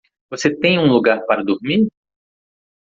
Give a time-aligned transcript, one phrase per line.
[0.31, 1.87] Você tem um lugar para dormir?